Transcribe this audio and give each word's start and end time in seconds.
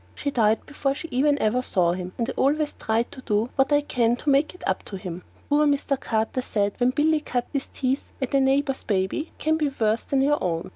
She 0.15 0.31
died 0.31 0.65
before 0.65 0.95
she 0.95 1.07
ever 1.11 1.27
even 1.39 1.61
saw 1.61 1.91
him, 1.93 2.11
and 2.17 2.27
I've 2.27 2.35
always 2.39 2.73
tried 2.73 3.11
to 3.11 3.21
do 3.21 3.51
what 3.55 3.71
I 3.71 3.81
could 3.81 4.17
to 4.17 4.31
make 4.31 4.55
it 4.55 4.63
up 4.67 4.81
to 4.85 4.95
him. 4.97 5.21
Poor 5.47 5.67
Mr. 5.67 5.95
Carter 5.99 6.41
said 6.41 6.73
when 6.79 6.89
Billy 6.89 7.19
cut 7.19 7.45
his 7.53 7.67
teeth 7.71 8.11
that 8.19 8.33
a 8.33 8.39
neighbour's 8.41 8.81
baby 8.81 9.31
can 9.37 9.57
be 9.57 9.69
worse 9.69 10.01
than 10.01 10.23
your 10.23 10.43
own. 10.43 10.69